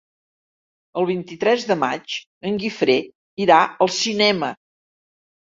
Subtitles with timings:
[1.01, 2.17] El vint-i-tres de maig
[2.53, 2.97] en Guifré
[3.47, 4.51] irà al cinema.